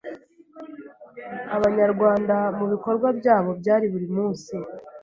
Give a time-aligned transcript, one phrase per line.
[1.55, 4.55] Abanyarwanda, mu bikorwa byabo bya buri munsi.